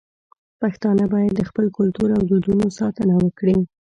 پښتانه 0.61 1.03
بايد 1.11 1.33
د 1.37 1.41
خپل 1.49 1.65
کلتور 1.77 2.09
او 2.17 2.21
دودونو 2.29 2.65
ساتنه 2.79 3.15
وکړي. 3.23 3.57